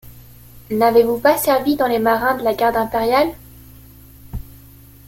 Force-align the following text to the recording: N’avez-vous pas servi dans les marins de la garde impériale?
N’avez-vous 0.71 1.19
pas 1.19 1.37
servi 1.37 1.75
dans 1.75 1.85
les 1.85 1.99
marins 1.99 2.35
de 2.35 2.41
la 2.43 2.55
garde 2.55 2.75
impériale? 2.75 3.29